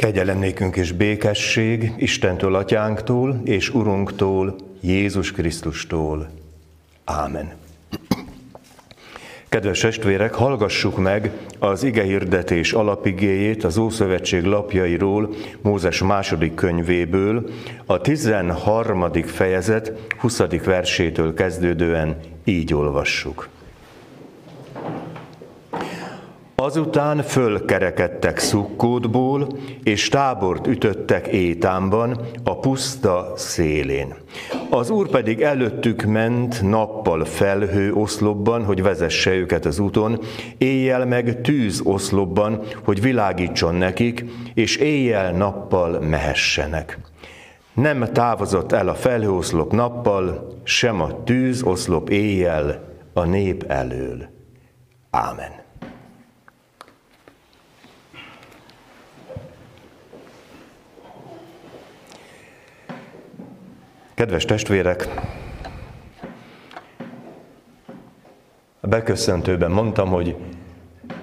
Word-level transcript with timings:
Kegyelem 0.00 0.38
nékünk 0.38 0.76
és 0.76 0.92
békesség 0.92 1.92
Istentől, 1.96 2.54
Atyánktól 2.54 3.40
és 3.44 3.74
Urunktól, 3.74 4.56
Jézus 4.80 5.32
Krisztustól. 5.32 6.30
Ámen. 7.04 7.52
Kedves 9.48 9.80
testvérek, 9.80 10.34
hallgassuk 10.34 10.98
meg 10.98 11.30
az 11.58 11.82
ige 11.82 12.02
hirdetés 12.02 12.72
alapigéjét 12.72 13.64
az 13.64 13.76
Ószövetség 13.76 14.44
lapjairól, 14.44 15.34
Mózes 15.60 16.02
második 16.02 16.54
könyvéből, 16.54 17.50
a 17.86 18.00
13. 18.00 19.12
fejezet 19.12 19.92
20. 20.18 20.38
versétől 20.64 21.34
kezdődően 21.34 22.16
így 22.44 22.74
olvassuk. 22.74 23.48
Azután 26.62 27.22
fölkerekedtek 27.22 28.38
Szukkódból, 28.38 29.46
és 29.82 30.08
tábort 30.08 30.66
ütöttek 30.66 31.26
Étámban, 31.26 32.20
a 32.44 32.58
puszta 32.58 33.32
szélén. 33.36 34.14
Az 34.70 34.90
úr 34.90 35.08
pedig 35.08 35.40
előttük 35.40 36.02
ment 36.02 36.62
nappal 36.62 37.24
felhő 37.24 37.92
oszlopban, 37.92 38.64
hogy 38.64 38.82
vezesse 38.82 39.34
őket 39.34 39.64
az 39.64 39.78
úton, 39.78 40.20
éjjel 40.58 41.06
meg 41.06 41.40
tűz 41.40 41.80
oszlopban, 41.84 42.62
hogy 42.84 43.00
világítson 43.00 43.74
nekik, 43.74 44.24
és 44.54 44.76
éjjel-nappal 44.76 46.00
mehessenek. 46.00 46.98
Nem 47.74 48.04
távozott 48.12 48.72
el 48.72 48.88
a 48.88 48.94
felhőoszlop 48.94 49.72
nappal, 49.72 50.56
sem 50.64 51.00
a 51.00 51.24
tűz 51.24 51.62
oszlop 51.62 52.10
éjjel 52.10 52.84
a 53.12 53.24
nép 53.24 53.64
elől. 53.68 54.28
Ámen. 55.10 55.59
Kedves 64.20 64.44
testvérek, 64.44 65.08
a 68.80 68.86
beköszöntőben 68.86 69.70
mondtam, 69.70 70.08
hogy 70.08 70.36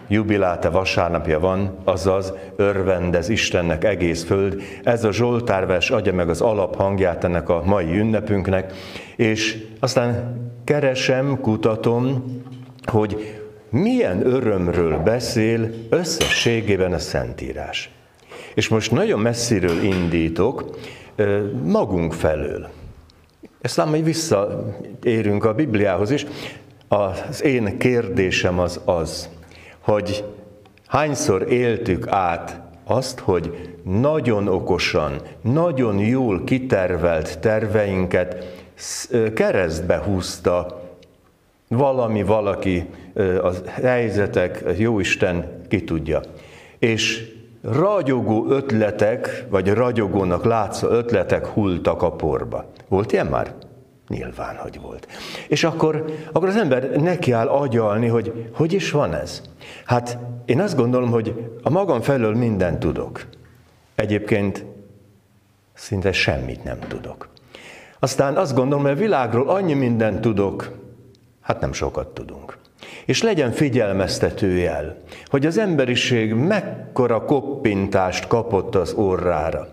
jubiláte 0.08 0.70
vasárnapja 0.70 1.40
van, 1.40 1.78
azaz 1.84 2.34
örvendez 2.56 3.30
Istennek 3.30 3.84
egész 3.84 4.24
föld. 4.24 4.62
Ez 4.84 5.04
a 5.04 5.12
Zsoltárves 5.12 5.90
adja 5.90 6.14
meg 6.14 6.30
az 6.30 6.42
alaphangját 6.42 7.24
ennek 7.24 7.50
a 7.50 7.62
mai 7.66 7.98
ünnepünknek, 7.98 8.74
és 9.16 9.64
aztán 9.80 10.38
keresem, 10.64 11.40
kutatom, 11.42 12.24
hogy 12.86 13.42
milyen 13.70 14.26
örömről 14.26 14.98
beszél 14.98 15.70
összességében 15.90 16.94
a 16.94 17.00
Szentírás. 17.00 17.90
És 18.54 18.68
most 18.68 18.92
nagyon 18.92 19.20
messziről 19.20 19.84
indítok, 19.84 20.78
magunk 21.64 22.14
felől. 22.14 22.70
Aztán 23.68 23.88
majd 23.88 24.04
visszaérünk 24.04 25.46
a 25.46 25.54
Bibliához 25.54 26.12
is. 26.12 26.26
Az 26.88 27.44
én 27.44 27.78
kérdésem 27.78 28.60
az 28.60 28.80
az, 28.86 29.30
hogy 29.80 30.24
hányszor 30.88 31.52
éltük 31.52 32.08
át 32.08 32.62
azt, 32.84 33.20
hogy 33.20 33.76
nagyon 33.84 34.48
okosan, 34.48 35.22
nagyon 35.42 36.00
jól 36.00 36.44
kitervelt 36.44 37.40
terveinket 37.40 38.46
keresztbe 39.34 39.98
húzta 39.98 40.84
valami, 41.68 42.24
valaki, 42.24 42.86
a 43.42 43.52
helyzetek, 43.82 44.64
Jóisten 44.78 45.62
ki 45.70 45.84
tudja. 45.84 46.22
És 46.80 47.32
ragyogó 47.72 48.46
ötletek, 48.50 49.46
vagy 49.50 49.74
ragyogónak 49.74 50.44
látszó 50.44 50.88
ötletek 50.88 51.46
hultak 51.48 52.02
a 52.02 52.12
porba. 52.12 52.66
Volt 52.88 53.12
ilyen 53.12 53.28
már? 53.28 53.54
Nyilván, 54.08 54.56
hogy 54.56 54.82
volt. 54.82 55.08
És 55.48 55.64
akkor, 55.64 56.06
akkor 56.32 56.48
az 56.48 56.56
ember 56.56 56.90
nekiáll 56.90 57.48
agyalni, 57.48 58.08
hogy 58.08 58.50
hogy 58.54 58.74
is 58.74 58.92
van 58.92 59.14
ez. 59.14 59.42
Hát 59.86 60.18
én 60.46 60.62
azt 60.62 60.76
gondolom, 60.76 61.10
hogy 61.10 61.52
a 61.64 61.70
magam 61.70 62.02
felől 62.02 62.36
mindent 62.36 62.80
tudok. 62.80 63.26
Egyébként 63.96 64.66
szinte 65.74 66.12
semmit 66.12 66.64
nem 66.64 66.80
tudok. 66.80 67.28
Aztán 68.00 68.36
azt 68.36 68.56
gondolom, 68.56 68.84
hogy 68.84 68.94
a 68.94 68.96
világról 68.96 69.50
annyi 69.50 69.74
mindent 69.74 70.22
tudok, 70.22 70.72
hát 71.42 71.60
nem 71.60 71.74
sokat 71.74 72.08
tudunk. 72.08 72.58
És 73.06 73.22
legyen 73.22 73.52
figyelmeztetőjel, 73.52 74.98
hogy 75.26 75.46
az 75.46 75.58
emberiség 75.58 76.34
mekkora 76.34 77.26
koppintást 77.26 78.28
kapott 78.28 78.76
az 78.76 78.94
orrára. 78.94 79.68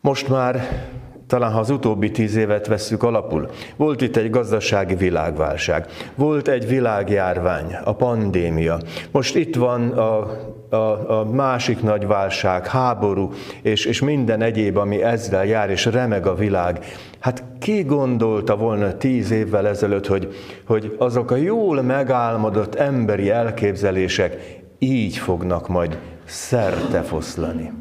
Most 0.00 0.28
már 0.28 0.86
talán 1.26 1.52
ha 1.52 1.58
az 1.58 1.70
utóbbi 1.70 2.10
tíz 2.10 2.36
évet 2.36 2.66
vesszük 2.66 3.02
alapul, 3.02 3.50
volt 3.76 4.00
itt 4.00 4.16
egy 4.16 4.30
gazdasági 4.30 4.94
világválság, 4.94 5.86
volt 6.14 6.48
egy 6.48 6.68
világjárvány, 6.68 7.76
a 7.84 7.94
pandémia, 7.94 8.80
most 9.10 9.34
itt 9.36 9.54
van 9.54 9.90
a, 9.90 10.30
a, 10.70 11.10
a 11.18 11.24
másik 11.24 11.82
nagy 11.82 12.06
válság, 12.06 12.66
háború, 12.66 13.32
és, 13.62 13.84
és 13.84 14.00
minden 14.00 14.42
egyéb, 14.42 14.76
ami 14.76 15.02
ezzel 15.02 15.46
jár, 15.46 15.70
és 15.70 15.84
remeg 15.84 16.26
a 16.26 16.34
világ. 16.34 16.84
Hát 17.18 17.44
ki 17.58 17.82
gondolta 17.82 18.56
volna 18.56 18.96
tíz 18.96 19.30
évvel 19.30 19.68
ezelőtt, 19.68 20.06
hogy, 20.06 20.34
hogy 20.66 20.94
azok 20.98 21.30
a 21.30 21.36
jól 21.36 21.82
megálmodott 21.82 22.74
emberi 22.74 23.30
elképzelések 23.30 24.60
így 24.78 25.16
fognak 25.16 25.68
majd 25.68 25.98
szerte 26.24 27.02
foszlani. 27.02 27.72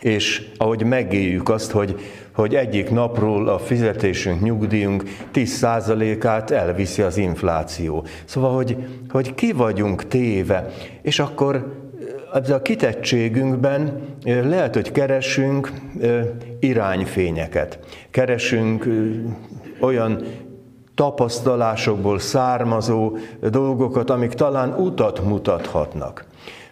És 0.00 0.50
ahogy 0.56 0.84
megéljük 0.84 1.48
azt, 1.48 1.70
hogy, 1.70 2.00
hogy 2.32 2.54
egyik 2.54 2.90
napról 2.90 3.48
a 3.48 3.58
fizetésünk, 3.58 4.42
nyugdíjunk 4.42 5.02
10%-át 5.34 6.50
elviszi 6.50 7.02
az 7.02 7.16
infláció. 7.16 8.04
Szóval, 8.24 8.54
hogy, 8.54 8.76
hogy 9.08 9.34
ki 9.34 9.52
vagyunk 9.52 10.08
téve, 10.08 10.70
és 11.02 11.18
akkor 11.18 11.83
a 12.34 12.62
kitettségünkben 12.62 14.00
lehet, 14.24 14.74
hogy 14.74 14.92
keresünk 14.92 15.72
irányfényeket, 16.60 17.78
keresünk 18.10 18.86
olyan 19.80 20.22
tapasztalásokból 20.94 22.18
származó 22.18 23.16
dolgokat, 23.50 24.10
amik 24.10 24.32
talán 24.32 24.74
utat 24.74 25.24
mutathatnak. 25.24 26.24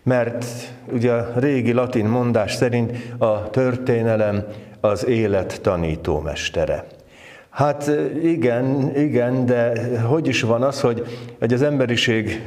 Mert 0.03 0.45
ugye 0.93 1.13
a 1.13 1.33
régi 1.35 1.73
latin 1.73 2.07
mondás 2.07 2.53
szerint 2.53 2.93
a 3.19 3.51
történelem 3.51 4.45
az 4.81 5.07
élet 5.07 5.61
tanítómestere. 5.61 6.87
Hát 7.51 7.91
igen, 8.23 8.97
igen, 8.97 9.47
de 9.47 9.73
hogy 10.01 10.27
is 10.27 10.43
van 10.43 10.63
az, 10.63 10.81
hogy, 10.81 11.07
hogy 11.39 11.53
az 11.53 11.63
emberiség 11.63 12.43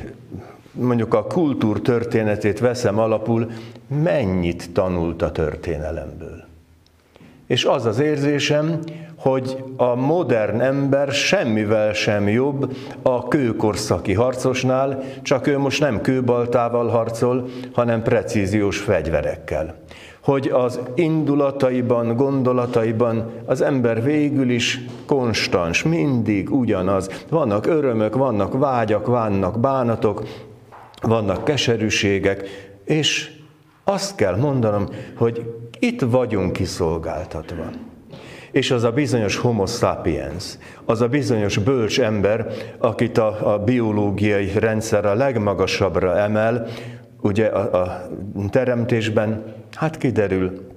mondjuk 0.80 1.14
a 1.14 1.24
kultúr 1.24 1.82
történetét 1.82 2.60
veszem 2.60 3.00
alapul, 3.00 3.52
mennyit 4.04 4.72
tanult 4.74 5.22
a 5.22 5.32
történelemből. 5.32 6.44
És 7.48 7.66
az 7.66 7.86
az 7.86 8.00
érzésem, 8.00 8.80
hogy 9.16 9.64
a 9.78 9.96
modern 9.96 10.62
ember 10.62 11.12
semmivel 11.12 11.94
sem 11.94 12.28
jobb 12.28 12.76
a 13.02 13.28
kőkorszaki 13.28 14.14
harcosnál, 14.14 15.04
csak 15.22 15.48
ő 15.48 15.58
most 15.58 15.80
nem 15.80 16.02
kőbaltával 16.02 16.88
harcol, 16.88 17.48
hanem 17.74 18.02
precíziós 18.02 18.78
fegyverekkel. 18.78 19.76
Hogy 20.22 20.48
az 20.48 20.80
indulataiban, 20.96 22.16
gondolataiban 22.16 23.32
az 23.46 23.62
ember 23.62 24.04
végül 24.04 24.50
is 24.50 24.86
konstans, 25.06 25.84
mindig 25.84 26.52
ugyanaz. 26.52 27.26
Vannak 27.30 27.66
örömök, 27.66 28.16
vannak 28.16 28.60
vágyak, 28.60 29.08
vannak 29.08 29.60
bánatok, 29.60 30.24
vannak 31.02 31.44
keserűségek, 31.44 32.44
és 32.86 33.32
azt 33.84 34.16
kell 34.16 34.36
mondanom, 34.36 34.88
hogy 35.16 35.54
itt 35.80 36.02
vagyunk 36.02 36.54
kiszolgáltatva. 36.54 37.70
És 38.52 38.72
az 38.72 38.84
a 38.84 38.92
bizonyos 38.92 39.36
homo 39.36 39.66
sapiens, 39.66 40.58
az 40.86 41.02
a 41.02 41.08
bizonyos 41.08 41.58
bölcs 41.58 42.00
ember, 42.00 42.48
akit 42.78 43.18
a, 43.18 43.54
a 43.54 43.60
biológiai 43.60 44.52
rendszer 44.60 45.06
a 45.06 45.14
legmagasabbra 45.14 46.18
emel, 46.18 46.68
ugye 47.22 47.46
a, 47.46 47.82
a 47.82 48.08
teremtésben, 48.50 49.54
hát 49.74 49.98
kiderül, 49.98 50.68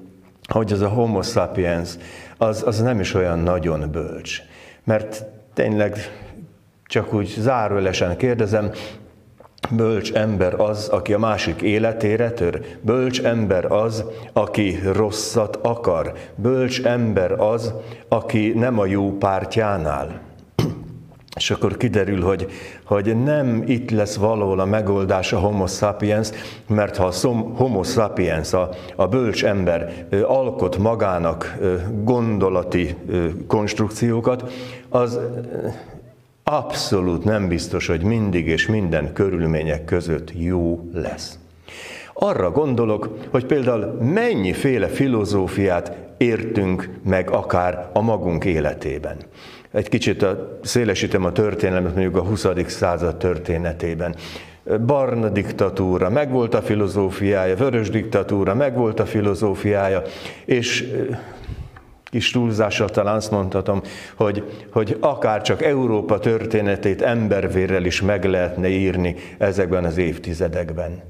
hogy 0.49 0.73
az 0.73 0.81
a 0.81 0.89
homo 0.89 1.23
sapiens, 1.23 1.91
az, 2.37 2.63
az 2.67 2.81
nem 2.81 3.01
is 3.01 3.15
olyan 3.15 3.39
nagyon 3.39 3.91
bölcs. 3.91 4.41
Mert 4.85 5.25
tényleg 5.55 5.97
csak 6.85 7.15
úgy 7.15 7.35
zárójelesen 7.39 8.17
kérdezem, 8.17 8.71
Bölcs 9.71 10.13
ember 10.13 10.61
az, 10.61 10.89
aki 10.89 11.13
a 11.13 11.19
másik 11.19 11.63
életére 11.63 12.31
tör. 12.31 12.61
Bölcs 12.81 13.23
ember 13.23 13.73
az, 13.73 14.05
aki 14.33 14.79
rosszat 14.93 15.59
akar. 15.63 16.13
Bölcs 16.35 16.83
ember 16.83 17.41
az, 17.41 17.75
aki 18.09 18.53
nem 18.57 18.79
a 18.79 18.87
jó 18.87 19.17
pártjánál. 19.17 20.21
és 21.37 21.51
akkor 21.51 21.77
kiderül, 21.77 22.23
hogy, 22.23 22.47
hogy 22.85 23.23
nem 23.23 23.63
itt 23.67 23.91
lesz 23.91 24.17
valahol 24.17 24.61
a 24.61 24.65
megoldás 24.65 25.33
a 25.33 25.39
homo 25.39 25.67
sapiens, 25.67 26.31
mert 26.67 26.97
ha 26.97 27.07
a 27.07 27.29
homo 27.55 27.83
sapiens, 27.83 28.53
a, 28.53 28.69
a 28.97 29.07
bölcs 29.07 29.45
ember 29.45 30.07
alkot 30.27 30.79
magának 30.79 31.59
gondolati 32.03 32.97
konstrukciókat, 33.47 34.53
az 34.89 35.19
abszolút 36.51 37.25
nem 37.25 37.49
biztos, 37.49 37.87
hogy 37.87 38.03
mindig 38.03 38.47
és 38.47 38.67
minden 38.67 39.13
körülmények 39.13 39.85
között 39.85 40.33
jó 40.35 40.89
lesz. 40.95 41.39
Arra 42.15 42.51
gondolok, 42.51 43.17
hogy 43.31 43.47
például 43.47 43.99
mennyiféle 44.03 44.87
filozófiát 44.87 45.97
értünk 46.17 46.91
meg 47.05 47.31
akár 47.31 47.91
a 47.93 48.01
magunk 48.01 48.45
életében. 48.45 49.17
Egy 49.73 49.89
kicsit 49.89 50.23
a, 50.23 50.59
szélesítem 50.63 51.25
a 51.25 51.33
történelmet 51.33 51.95
mondjuk 51.95 52.17
a 52.17 52.23
20. 52.23 52.47
század 52.67 53.17
történetében. 53.17 54.15
Barna 54.87 55.29
diktatúra, 55.29 56.11
megvolt 56.11 56.55
a 56.55 56.63
filozófiája, 56.63 57.57
vörös 57.57 57.91
diktatúra, 57.91 58.55
megvolt 58.55 59.01
a 59.01 59.07
filozófiája, 59.07 60.03
és 60.45 60.93
kis 62.11 62.31
túlzással 62.31 62.89
talán 62.89 63.15
azt 63.15 63.31
mondhatom, 63.31 63.83
hogy, 64.15 64.67
hogy 64.73 64.97
akár 65.01 65.43
csak 65.43 65.63
Európa 65.63 66.19
történetét 66.19 67.03
embervérrel 67.03 67.85
is 67.85 68.03
meg 68.03 68.25
lehetne 68.25 68.69
írni 68.69 69.15
ezekben 69.39 69.85
az 69.85 69.97
évtizedekben. 69.97 71.03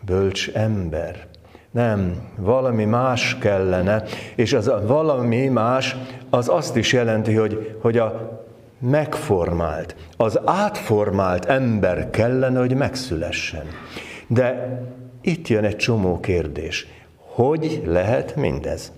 Bölcs 0.00 0.50
ember. 0.54 1.26
Nem, 1.70 2.28
valami 2.36 2.84
más 2.84 3.36
kellene, 3.38 4.02
és 4.34 4.52
az 4.52 4.68
a 4.68 4.86
valami 4.86 5.46
más 5.46 5.96
az 6.30 6.48
azt 6.48 6.76
is 6.76 6.92
jelenti, 6.92 7.34
hogy, 7.34 7.76
hogy 7.80 7.98
a 7.98 8.38
megformált, 8.78 9.96
az 10.16 10.40
átformált 10.44 11.44
ember 11.44 12.10
kellene, 12.10 12.58
hogy 12.58 12.74
megszülessen. 12.74 13.64
De 14.26 14.78
itt 15.20 15.48
jön 15.48 15.64
egy 15.64 15.76
csomó 15.76 16.20
kérdés. 16.20 16.86
Hogy 17.16 17.82
lehet 17.86 18.36
mindez? 18.36 18.92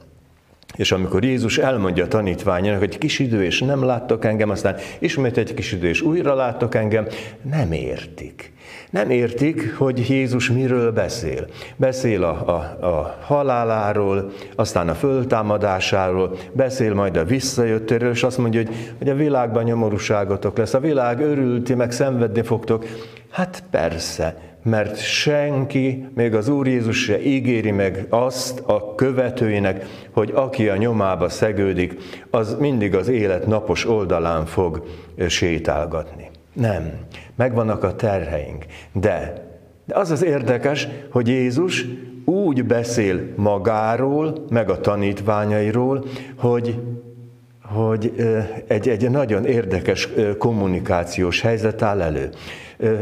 És 0.76 0.92
amikor 0.92 1.24
Jézus 1.24 1.58
elmondja 1.58 2.04
a 2.04 2.08
tanítványának, 2.08 2.78
hogy 2.78 2.98
kis 2.98 3.18
idő 3.18 3.44
és 3.44 3.60
nem 3.60 3.84
láttok 3.84 4.24
engem, 4.24 4.50
aztán 4.50 4.76
ismét 4.98 5.36
egy 5.36 5.54
kis 5.54 5.72
idő 5.72 5.88
és 5.88 6.00
újra 6.00 6.34
láttok 6.34 6.74
engem, 6.74 7.06
nem 7.42 7.72
értik. 7.72 8.52
Nem 8.90 9.10
értik, 9.10 9.76
hogy 9.76 10.08
Jézus 10.08 10.50
miről 10.50 10.92
beszél. 10.92 11.46
Beszél 11.76 12.24
a, 12.24 12.48
a, 12.48 12.86
a 12.86 13.18
haláláról, 13.20 14.30
aztán 14.56 14.88
a 14.88 14.94
föltámadásáról, 14.94 16.36
beszél 16.52 16.94
majd 16.94 17.16
a 17.16 17.24
visszajöttéről, 17.24 18.10
és 18.10 18.22
azt 18.22 18.38
mondja, 18.38 18.62
hogy, 18.62 18.74
hogy 18.98 19.08
a 19.08 19.14
világban 19.14 19.64
nyomorúságotok 19.64 20.56
lesz, 20.56 20.74
a 20.74 20.80
világ 20.80 21.20
örülti, 21.20 21.74
meg 21.74 21.92
szenvedni 21.92 22.42
fogtok. 22.42 22.84
Hát 23.30 23.62
persze, 23.70 24.51
mert 24.62 24.98
senki, 24.98 26.08
még 26.14 26.34
az 26.34 26.48
Úr 26.48 26.66
Jézus 26.66 27.02
se 27.02 27.22
ígéri 27.22 27.70
meg 27.70 28.06
azt 28.08 28.62
a 28.66 28.94
követőinek, 28.94 29.84
hogy 30.10 30.30
aki 30.34 30.68
a 30.68 30.76
nyomába 30.76 31.28
szegődik, 31.28 31.96
az 32.30 32.56
mindig 32.58 32.94
az 32.94 33.08
élet 33.08 33.46
napos 33.46 33.88
oldalán 33.88 34.46
fog 34.46 34.84
sétálgatni. 35.28 36.30
Nem, 36.52 36.92
megvannak 37.36 37.82
a 37.82 37.96
terheink, 37.96 38.64
de, 38.92 39.46
de 39.84 39.94
az 39.94 40.10
az 40.10 40.24
érdekes, 40.24 40.88
hogy 41.10 41.28
Jézus 41.28 41.86
úgy 42.24 42.64
beszél 42.64 43.20
magáról, 43.36 44.44
meg 44.50 44.70
a 44.70 44.80
tanítványairól, 44.80 46.04
hogy 46.36 46.80
hogy 47.62 48.12
egy, 48.66 48.88
egy 48.88 49.10
nagyon 49.10 49.44
érdekes 49.44 50.08
kommunikációs 50.38 51.40
helyzet 51.40 51.82
áll 51.82 52.00
elő 52.00 52.30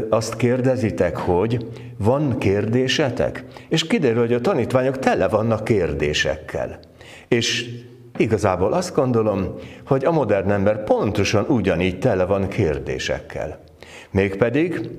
azt 0.09 0.35
kérdezitek, 0.35 1.17
hogy 1.17 1.67
van 1.97 2.37
kérdésetek? 2.37 3.43
És 3.69 3.87
kiderül, 3.87 4.19
hogy 4.19 4.33
a 4.33 4.41
tanítványok 4.41 4.99
tele 4.99 5.27
vannak 5.27 5.63
kérdésekkel. 5.63 6.79
És 7.27 7.69
igazából 8.17 8.73
azt 8.73 8.95
gondolom, 8.95 9.55
hogy 9.85 10.05
a 10.05 10.11
modern 10.11 10.51
ember 10.51 10.83
pontosan 10.83 11.45
ugyanígy 11.47 11.99
tele 11.99 12.25
van 12.25 12.47
kérdésekkel. 12.47 13.59
Mégpedig 14.11 14.89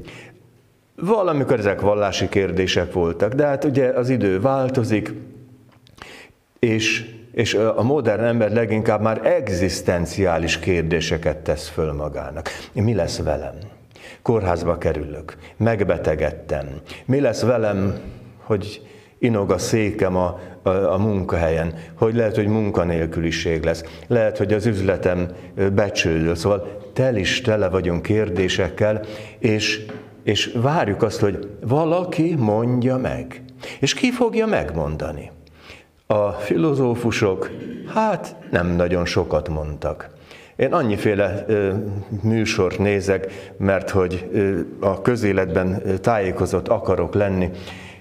valamikor 0.96 1.58
ezek 1.58 1.80
vallási 1.80 2.28
kérdések 2.28 2.92
voltak, 2.92 3.32
de 3.32 3.46
hát 3.46 3.64
ugye 3.64 3.86
az 3.88 4.08
idő 4.08 4.40
változik, 4.40 5.12
és, 6.58 7.14
és 7.32 7.54
a 7.54 7.82
modern 7.82 8.22
ember 8.22 8.52
leginkább 8.52 9.00
már 9.00 9.26
egzisztenciális 9.26 10.58
kérdéseket 10.58 11.36
tesz 11.36 11.68
föl 11.68 11.92
magának. 11.92 12.48
Mi 12.72 12.94
lesz 12.94 13.18
velem? 13.18 13.71
Kórházba 14.22 14.78
kerülök, 14.78 15.36
megbetegedtem. 15.56 16.66
Mi 17.04 17.20
lesz 17.20 17.42
velem, 17.42 18.00
hogy 18.38 18.82
inog 19.18 19.50
a 19.50 19.58
székem 19.58 20.16
a, 20.16 20.40
a, 20.62 20.68
a 20.68 20.98
munkahelyen, 20.98 21.74
hogy 21.94 22.14
lehet, 22.14 22.36
hogy 22.36 22.46
munkanélküliség 22.46 23.64
lesz, 23.64 23.84
lehet, 24.06 24.38
hogy 24.38 24.52
az 24.52 24.66
üzletem 24.66 25.28
becsődül. 25.74 26.34
Szóval 26.34 26.80
tel 26.92 27.16
is 27.16 27.40
tele 27.40 27.68
vagyunk 27.68 28.02
kérdésekkel, 28.02 29.00
és, 29.38 29.86
és 30.22 30.52
várjuk 30.54 31.02
azt, 31.02 31.20
hogy 31.20 31.48
valaki 31.60 32.34
mondja 32.34 32.96
meg. 32.96 33.42
És 33.80 33.94
ki 33.94 34.10
fogja 34.10 34.46
megmondani? 34.46 35.30
A 36.06 36.30
filozófusok, 36.30 37.50
hát 37.94 38.36
nem 38.50 38.66
nagyon 38.66 39.04
sokat 39.04 39.48
mondtak. 39.48 40.10
Én 40.62 40.72
annyiféle 40.72 41.44
műsort 42.22 42.78
nézek, 42.78 43.52
mert 43.56 43.90
hogy 43.90 44.30
a 44.80 45.00
közéletben 45.02 45.82
tájékozott 46.00 46.68
akarok 46.68 47.14
lenni, 47.14 47.50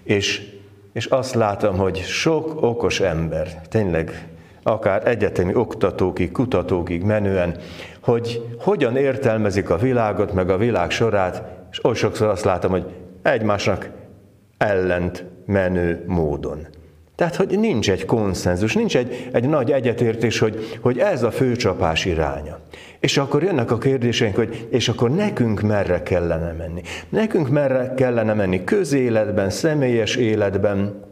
és, 0.04 0.50
és 0.94 1.06
azt 1.06 1.34
látom, 1.34 1.78
hogy 1.78 1.98
sok 1.98 2.62
okos 2.62 3.00
ember, 3.00 3.62
tényleg 3.70 4.28
akár 4.64 5.08
egyetemi 5.08 5.56
oktatókig, 5.56 6.32
kutatókig 6.32 7.04
menően, 7.04 7.58
hogy 8.00 8.56
hogyan 8.60 8.96
értelmezik 8.96 9.70
a 9.70 9.78
világot, 9.78 10.34
meg 10.34 10.50
a 10.50 10.58
világ 10.58 10.92
sorát, 10.92 11.44
és 11.72 11.86
oly 11.86 11.96
sokszor 11.96 12.28
azt 12.28 12.46
látom, 12.46 12.72
hogy 12.72 12.86
egymásnak 13.22 13.90
ellent 14.58 15.26
menő 15.46 16.04
módon. 16.08 16.68
Tehát, 17.22 17.36
hogy 17.36 17.60
nincs 17.60 17.92
egy 17.92 18.06
konszenzus, 18.06 18.74
nincs 18.74 18.98
egy, 18.98 19.30
egy 19.32 19.50
nagy 19.50 19.72
egyetértés, 19.72 20.40
hogy, 20.40 20.78
hogy 20.80 21.00
ez 21.00 21.24
a 21.24 21.32
főcsapás 21.32 22.06
iránya. 22.06 22.60
És 23.00 23.18
akkor 23.18 23.44
jönnek 23.44 23.72
a 23.72 23.78
kérdéseink, 23.78 24.36
hogy 24.36 24.68
és 24.70 24.90
akkor 24.90 25.12
nekünk 25.12 25.62
merre 25.62 26.04
kellene 26.04 26.52
menni? 26.52 26.82
Nekünk 27.10 27.50
merre 27.50 27.94
kellene 27.96 28.34
menni 28.34 28.64
közéletben, 28.64 29.50
személyes 29.50 30.16
életben, 30.16 31.04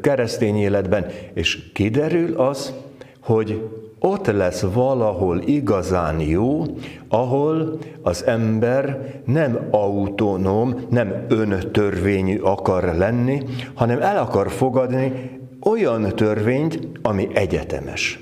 keresztény 0.00 0.56
életben, 0.56 1.06
és 1.34 1.72
kiderül 1.72 2.34
az, 2.36 2.74
hogy 3.20 3.68
ott 4.02 4.26
lesz 4.26 4.60
valahol 4.60 5.40
igazán 5.44 6.20
jó, 6.20 6.62
ahol 7.08 7.78
az 8.02 8.24
ember 8.26 9.12
nem 9.24 9.68
autonóm, 9.70 10.86
nem 10.90 11.24
öntörvényű 11.28 12.38
akar 12.38 12.94
lenni, 12.96 13.42
hanem 13.74 14.00
el 14.00 14.18
akar 14.18 14.50
fogadni 14.50 15.30
olyan 15.64 16.16
törvényt, 16.16 16.88
ami 17.02 17.28
egyetemes. 17.34 18.20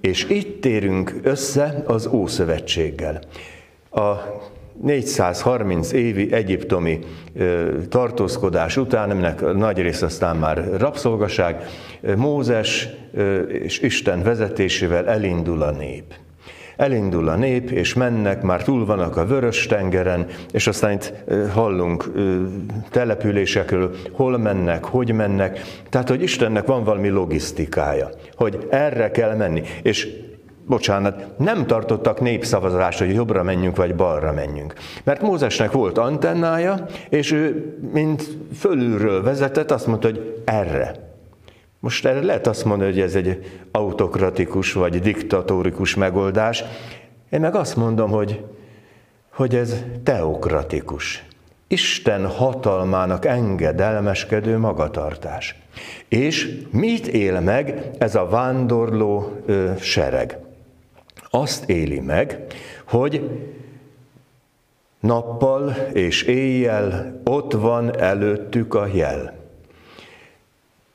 És 0.00 0.24
itt 0.28 0.60
térünk 0.60 1.20
össze 1.22 1.82
az 1.86 2.06
Ószövetséggel. 2.06 3.20
A 3.90 4.10
430 4.82 5.92
évi 5.92 6.32
egyiptomi 6.32 6.98
tartózkodás 7.88 8.76
után, 8.76 9.10
aminek 9.10 9.54
nagy 9.54 9.78
rész 9.78 10.02
aztán 10.02 10.36
már 10.36 10.68
rabszolgaság, 10.78 11.64
Mózes 12.16 12.88
és 13.48 13.80
Isten 13.80 14.22
vezetésével 14.22 15.08
elindul 15.08 15.62
a 15.62 15.70
nép. 15.70 16.14
Elindul 16.76 17.28
a 17.28 17.36
nép, 17.36 17.70
és 17.70 17.94
mennek, 17.94 18.42
már 18.42 18.62
túl 18.62 18.84
vannak 18.84 19.16
a 19.16 19.26
vörös 19.26 19.66
tengeren, 19.66 20.26
és 20.50 20.66
aztán 20.66 20.92
itt 20.92 21.12
hallunk 21.52 22.12
településekről, 22.90 23.94
hol 24.12 24.38
mennek, 24.38 24.84
hogy 24.84 25.12
mennek. 25.12 25.60
Tehát, 25.88 26.08
hogy 26.08 26.22
Istennek 26.22 26.66
van 26.66 26.84
valami 26.84 27.08
logisztikája, 27.08 28.10
hogy 28.34 28.66
erre 28.70 29.10
kell 29.10 29.36
menni. 29.36 29.62
És 29.82 30.08
bocsánat, 30.70 31.38
nem 31.38 31.66
tartottak 31.66 32.20
népszavazást, 32.20 32.98
hogy 32.98 33.14
jobbra 33.14 33.42
menjünk, 33.42 33.76
vagy 33.76 33.94
balra 33.94 34.32
menjünk. 34.32 34.74
Mert 35.04 35.20
Mózesnek 35.20 35.72
volt 35.72 35.98
antennája, 35.98 36.86
és 37.08 37.32
ő, 37.32 37.74
mint 37.92 38.28
fölülről 38.58 39.22
vezetett, 39.22 39.70
azt 39.70 39.86
mondta, 39.86 40.08
hogy 40.08 40.42
erre. 40.44 40.94
Most 41.80 42.06
erre 42.06 42.22
lehet 42.22 42.46
azt 42.46 42.64
mondani, 42.64 42.90
hogy 42.90 43.00
ez 43.00 43.14
egy 43.14 43.60
autokratikus 43.70 44.72
vagy 44.72 44.98
diktatórikus 44.98 45.94
megoldás. 45.94 46.64
Én 47.30 47.40
meg 47.40 47.54
azt 47.54 47.76
mondom, 47.76 48.10
hogy, 48.10 48.44
hogy 49.32 49.54
ez 49.54 49.84
teokratikus. 50.02 51.24
Isten 51.68 52.26
hatalmának 52.26 53.24
engedelmeskedő 53.24 54.58
magatartás. 54.58 55.56
És 56.08 56.58
mit 56.70 57.06
él 57.06 57.40
meg 57.40 57.90
ez 57.98 58.14
a 58.14 58.26
vándorló 58.26 59.32
ö, 59.46 59.70
sereg? 59.80 60.38
Azt 61.30 61.68
éli 61.68 62.00
meg, 62.00 62.46
hogy 62.84 63.30
nappal 65.00 65.70
és 65.92 66.22
éjjel 66.22 67.20
ott 67.24 67.52
van 67.52 67.98
előttük 67.98 68.74
a 68.74 68.86
jel. 68.86 69.38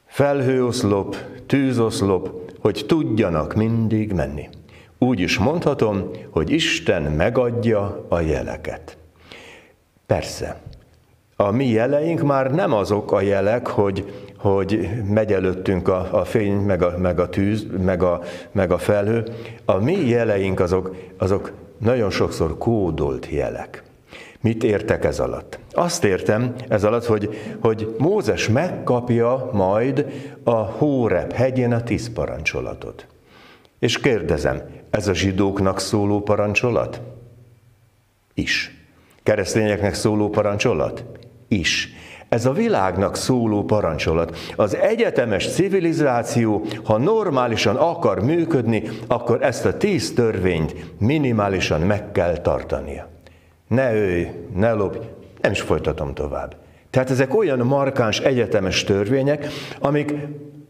Felhőoszlop, 0.05 1.15
tűzoszlop, 1.45 2.51
hogy 2.59 2.83
tudjanak 2.87 3.53
mindig 3.53 4.13
menni. 4.13 4.49
Úgy 4.97 5.19
is 5.19 5.37
mondhatom, 5.37 6.09
hogy 6.29 6.49
Isten 6.49 7.01
megadja 7.01 8.05
a 8.09 8.19
jeleket. 8.19 8.97
Persze, 10.05 10.61
a 11.35 11.51
mi 11.51 11.65
jeleink 11.67 12.21
már 12.21 12.51
nem 12.51 12.73
azok 12.73 13.11
a 13.11 13.21
jelek, 13.21 13.67
hogy, 13.67 14.13
hogy 14.45 14.89
megy 15.09 15.33
előttünk 15.33 15.87
a, 15.87 16.07
a 16.11 16.25
fény, 16.25 16.53
meg 16.53 16.81
a, 16.81 16.97
meg 16.97 17.19
a 17.19 17.29
tűz, 17.29 17.67
meg 17.83 18.03
a, 18.03 18.21
meg 18.51 18.71
a 18.71 18.77
felhő. 18.77 19.23
A 19.65 19.75
mi 19.77 20.07
jeleink 20.07 20.59
azok, 20.59 20.95
azok 21.17 21.51
nagyon 21.77 22.09
sokszor 22.09 22.57
kódolt 22.57 23.29
jelek. 23.29 23.83
Mit 24.41 24.63
értek 24.63 25.05
ez 25.05 25.19
alatt? 25.19 25.59
Azt 25.71 26.03
értem 26.03 26.55
ez 26.67 26.83
alatt, 26.83 27.05
hogy, 27.05 27.29
hogy 27.59 27.95
Mózes 27.97 28.49
megkapja 28.49 29.49
majd 29.53 30.05
a 30.43 30.55
Hórep 30.55 31.31
hegyén 31.33 31.73
a 31.73 31.83
tíz 31.83 32.13
parancsolatot. 32.13 33.07
És 33.79 33.99
kérdezem, 33.99 34.61
ez 34.89 35.07
a 35.07 35.13
zsidóknak 35.13 35.79
szóló 35.79 36.21
parancsolat? 36.21 37.01
Is. 38.33 38.85
Keresztényeknek 39.23 39.93
szóló 39.93 40.29
parancsolat? 40.29 41.03
Is. 41.47 41.89
Ez 42.35 42.45
a 42.45 42.51
világnak 42.51 43.15
szóló 43.15 43.63
parancsolat. 43.63 44.37
Az 44.55 44.75
egyetemes 44.75 45.53
civilizáció, 45.53 46.65
ha 46.83 46.97
normálisan 46.97 47.75
akar 47.75 48.23
működni, 48.23 48.83
akkor 49.07 49.43
ezt 49.43 49.65
a 49.65 49.77
tíz 49.77 50.13
törvényt 50.13 50.75
minimálisan 50.99 51.81
meg 51.81 52.11
kell 52.11 52.37
tartania. 52.37 53.07
Ne 53.67 53.93
őj, 53.93 54.27
ne 54.55 54.71
lopj, 54.71 54.97
nem 55.41 55.51
is 55.51 55.61
folytatom 55.61 56.13
tovább. 56.13 56.55
Tehát 56.89 57.09
ezek 57.09 57.35
olyan 57.35 57.59
markáns 57.59 58.19
egyetemes 58.19 58.83
törvények, 58.83 59.47
amik 59.79 60.13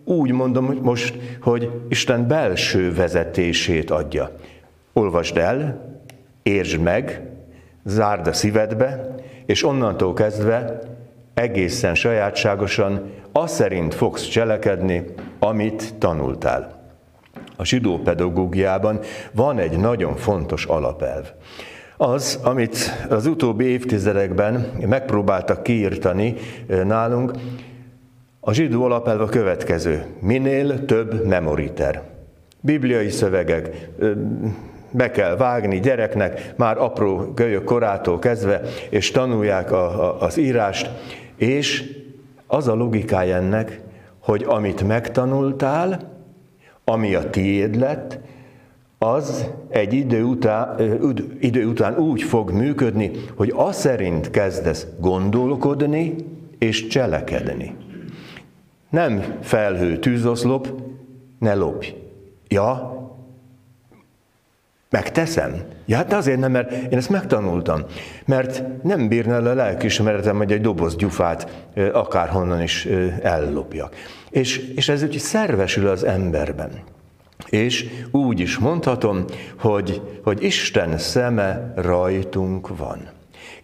úgy 0.04 0.32
mondom 0.32 0.80
most, 0.82 1.18
hogy 1.42 1.72
Isten 1.90 2.28
belső 2.28 2.94
vezetését 2.94 3.92
adja. 3.92 4.32
Olvasd 4.94 5.38
el, 5.38 5.90
értsd 6.44 6.80
meg, 6.80 7.22
zárd 7.84 8.28
a 8.28 8.34
szívedbe, 8.34 9.16
és 9.46 9.64
onnantól 9.64 10.14
kezdve 10.14 10.94
egészen 11.36 11.96
sajátságosan 11.96 13.12
az 13.32 13.52
szerint 13.52 13.94
fogsz 13.94 14.28
cselekedni, 14.28 15.04
amit 15.40 15.94
tanultál. 15.98 16.84
A 17.56 17.66
zsidó 17.66 17.98
pedagógiában 17.98 19.00
van 19.32 19.58
egy 19.58 19.78
nagyon 19.78 20.16
fontos 20.16 20.66
alapelv. 20.66 21.32
Az, 21.98 22.40
amit 22.44 22.78
az 23.10 23.26
utóbbi 23.26 23.66
évtizedekben 23.66 24.72
megpróbáltak 24.88 25.64
kiírtani 25.64 26.36
eh, 26.68 26.84
nálunk, 26.84 27.32
a 28.40 28.54
zsidó 28.54 28.84
alapelv 28.84 29.22
a 29.22 29.26
következő. 29.26 30.06
Minél 30.20 30.86
több 30.86 31.26
memoriter. 31.26 32.02
Bibliai 32.62 33.10
szövegek, 33.10 33.90
eh, 34.00 34.10
be 34.92 35.12
kell 35.12 35.36
vágni 35.36 35.80
gyereknek, 35.80 36.54
már 36.58 36.78
apró 36.78 37.32
kölyök 37.34 37.64
korától 37.64 38.20
kezdve, 38.20 38.62
és 38.90 39.12
tanulják 39.12 39.72
a, 39.72 39.86
a, 39.86 40.22
az 40.22 40.38
írást, 40.38 40.90
és 41.36 41.94
az 42.48 42.68
a 42.68 42.76
logikája 42.76 43.36
ennek, 43.36 43.82
hogy 44.20 44.44
amit 44.44 44.88
megtanultál, 44.88 46.14
ami 46.84 47.16
a 47.16 47.30
tiéd 47.30 47.76
lett, 47.76 48.20
az 48.98 49.50
egy 49.70 49.94
idő 49.94 50.24
után, 50.24 50.78
idő 51.40 51.66
után 51.66 51.98
úgy 51.98 52.22
fog 52.22 52.52
működni, 52.52 53.12
hogy 53.36 53.54
az 53.56 53.76
szerint 53.76 54.30
kezdesz 54.30 54.88
gondolkodni 55.00 56.16
és 56.58 56.88
cselekedni. 56.88 57.76
Nem 58.90 59.38
felhő 59.42 60.00
tűzoszlop, 60.00 60.68
ne 61.40 61.54
lopj. 61.54 61.94
Ja, 62.48 62.96
Megteszem? 64.90 65.64
Ja, 65.86 65.96
hát 65.96 66.14
azért 66.14 66.40
nem, 66.40 66.52
mert 66.52 66.72
én 66.72 66.98
ezt 66.98 67.10
megtanultam. 67.10 67.84
Mert 68.26 68.64
nem 68.84 69.08
bírna 69.08 69.34
el 69.34 69.48
a 69.48 69.54
lelkismeretem, 69.54 70.38
hogy 70.38 70.52
egy 70.52 70.62
doboz 70.62 70.96
gyufát 70.96 71.68
akárhonnan 71.92 72.62
is 72.62 72.86
ellopjak. 73.22 73.96
És, 74.30 74.58
és 74.76 74.90
ez 74.90 75.04
úgy 75.04 75.18
szervesül 75.18 75.88
az 75.88 76.04
emberben. 76.04 76.72
És 77.50 77.86
úgy 78.12 78.40
is 78.40 78.58
mondhatom, 78.58 79.26
hogy, 79.60 80.02
hogy 80.24 80.44
Isten 80.44 80.98
szeme 80.98 81.74
rajtunk 81.76 82.78
van, 82.78 83.10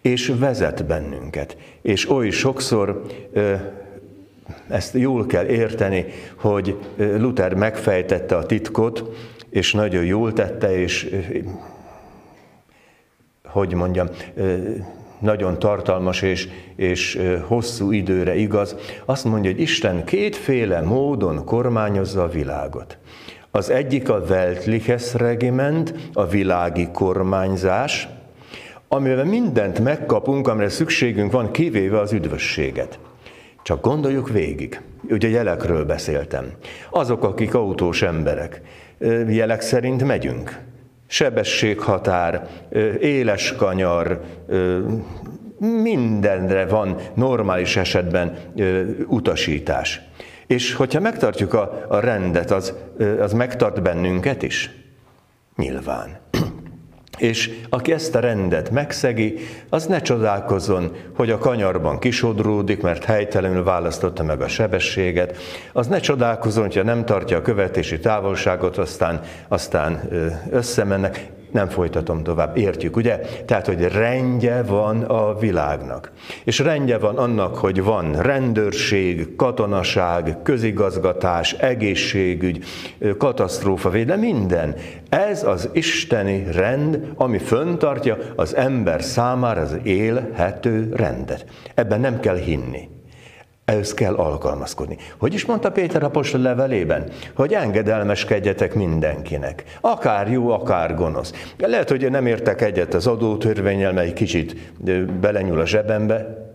és 0.00 0.32
vezet 0.38 0.86
bennünket. 0.86 1.56
És 1.82 2.10
oly 2.10 2.30
sokszor 2.30 3.06
ezt 4.68 4.94
jól 4.94 5.26
kell 5.26 5.46
érteni, 5.46 6.04
hogy 6.36 6.78
Luther 6.96 7.54
megfejtette 7.54 8.36
a 8.36 8.46
titkot, 8.46 9.04
és 9.52 9.72
nagyon 9.72 10.04
jól 10.04 10.32
tette, 10.32 10.76
és 10.80 11.16
hogy 13.44 13.74
mondjam, 13.74 14.08
nagyon 15.18 15.58
tartalmas 15.58 16.22
és, 16.22 16.48
és 16.76 17.20
hosszú 17.46 17.90
időre 17.90 18.34
igaz. 18.34 18.76
Azt 19.04 19.24
mondja, 19.24 19.50
hogy 19.50 19.60
Isten 19.60 20.04
kétféle 20.04 20.80
módon 20.80 21.44
kormányozza 21.44 22.22
a 22.22 22.28
világot. 22.28 22.98
Az 23.50 23.70
egyik 23.70 24.08
a 24.08 24.22
Weltliches 24.28 25.14
Regiment, 25.14 25.94
a 26.12 26.26
világi 26.26 26.88
kormányzás, 26.92 28.08
amivel 28.88 29.24
mindent 29.24 29.78
megkapunk, 29.78 30.48
amire 30.48 30.68
szükségünk 30.68 31.32
van, 31.32 31.50
kivéve 31.50 31.98
az 31.98 32.12
üdvösséget. 32.12 32.98
Csak 33.62 33.82
gondoljuk 33.82 34.28
végig. 34.28 34.80
Ugye 35.08 35.28
jelekről 35.28 35.84
beszéltem. 35.84 36.52
Azok, 36.90 37.24
akik 37.24 37.54
autós 37.54 38.02
emberek, 38.02 38.60
jelek 39.28 39.60
szerint 39.60 40.04
megyünk. 40.04 40.58
Sebességhatár, 41.06 42.48
éles 43.00 43.54
kanyar, 43.56 44.20
mindenre 45.58 46.66
van 46.66 46.96
normális 47.14 47.76
esetben 47.76 48.36
utasítás. 49.06 50.00
És 50.46 50.74
hogyha 50.74 51.00
megtartjuk 51.00 51.54
a, 51.54 51.84
a 51.88 51.98
rendet, 51.98 52.50
az, 52.50 52.74
az 53.20 53.32
megtart 53.32 53.82
bennünket 53.82 54.42
is? 54.42 54.70
Nyilván. 55.56 56.20
És 57.22 57.50
aki 57.68 57.92
ezt 57.92 58.14
a 58.14 58.20
rendet 58.20 58.70
megszegi, 58.70 59.38
az 59.68 59.86
ne 59.86 60.00
csodálkozzon, 60.00 60.96
hogy 61.14 61.30
a 61.30 61.38
kanyarban 61.38 61.98
kisodródik, 61.98 62.80
mert 62.80 63.04
helytelenül 63.04 63.64
választotta 63.64 64.22
meg 64.22 64.40
a 64.40 64.48
sebességet, 64.48 65.36
az 65.72 65.86
ne 65.86 65.98
csodálkozzon, 65.98 66.62
hogyha 66.62 66.82
nem 66.82 67.04
tartja 67.04 67.36
a 67.36 67.42
követési 67.42 67.98
távolságot, 67.98 68.78
aztán, 68.78 69.20
aztán 69.48 70.08
összemennek 70.50 71.26
nem 71.52 71.68
folytatom 71.68 72.22
tovább, 72.22 72.56
értjük, 72.56 72.96
ugye? 72.96 73.20
Tehát, 73.46 73.66
hogy 73.66 73.82
rendje 73.82 74.62
van 74.62 75.02
a 75.02 75.38
világnak. 75.38 76.12
És 76.44 76.58
rendje 76.58 76.98
van 76.98 77.16
annak, 77.16 77.56
hogy 77.56 77.82
van 77.82 78.12
rendőrség, 78.22 79.36
katonaság, 79.36 80.36
közigazgatás, 80.42 81.52
egészségügy, 81.52 82.64
katasztrófa 83.18 83.90
védelem, 83.90 84.20
minden. 84.20 84.74
Ez 85.08 85.44
az 85.44 85.68
isteni 85.72 86.44
rend, 86.52 87.12
ami 87.16 87.38
föntartja 87.38 88.16
az 88.36 88.56
ember 88.56 89.02
számára 89.02 89.60
az 89.60 89.78
élhető 89.82 90.92
rendet. 90.94 91.44
Ebben 91.74 92.00
nem 92.00 92.20
kell 92.20 92.36
hinni. 92.36 92.88
Ehhez 93.64 93.94
kell 93.94 94.14
alkalmazkodni. 94.14 94.96
Hogy 95.18 95.34
is 95.34 95.46
mondta 95.46 95.72
Péter 95.72 96.02
apostol 96.02 96.40
levelében? 96.40 97.10
Hogy 97.34 97.54
engedelmeskedjetek 97.54 98.74
mindenkinek. 98.74 99.78
Akár 99.80 100.30
jó, 100.30 100.50
akár 100.50 100.94
gonosz. 100.94 101.32
Lehet, 101.58 101.88
hogy 101.88 102.10
nem 102.10 102.26
értek 102.26 102.60
egyet 102.60 102.94
az 102.94 103.06
adótörvényel, 103.06 103.92
mely 103.92 104.12
kicsit 104.12 104.72
belenyúl 105.20 105.60
a 105.60 105.66
zsebembe, 105.66 106.50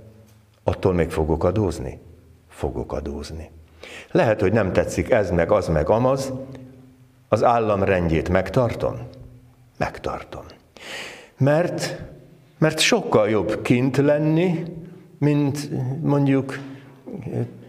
attól 0.63 0.93
még 0.93 1.09
fogok 1.09 1.43
adózni? 1.43 1.99
Fogok 2.49 2.93
adózni. 2.93 3.49
Lehet, 4.11 4.41
hogy 4.41 4.53
nem 4.53 4.73
tetszik 4.73 5.11
ez, 5.11 5.31
meg 5.31 5.51
az, 5.51 5.67
meg 5.67 5.89
amaz, 5.89 6.31
az 7.29 7.43
állam 7.43 7.83
rendjét 7.83 8.29
megtartom? 8.29 8.97
Megtartom. 9.77 10.43
Mert, 11.37 12.01
mert 12.57 12.79
sokkal 12.79 13.29
jobb 13.29 13.61
kint 13.61 13.97
lenni, 13.97 14.63
mint 15.19 15.69
mondjuk 16.01 16.59